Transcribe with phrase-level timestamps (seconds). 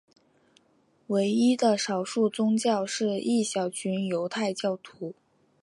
[1.09, 5.13] 唯一的少数宗教是一小群犹太教徒。